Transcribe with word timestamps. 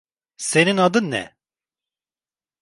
Senin 0.37 0.77
adın 0.77 1.11
ne? 1.11 1.37